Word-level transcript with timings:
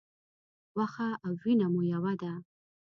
غوښه 0.73 1.07
او 1.25 1.33
وینه 1.41 1.67
مو 1.73 1.81
یوه 1.93 2.13
ده. 2.21 2.31